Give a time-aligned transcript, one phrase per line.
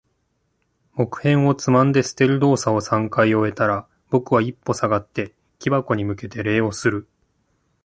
[0.95, 7.07] 木片をつまんで捨てる動作を三回終えたら、僕は一歩下がって、木箱に向けて礼をする。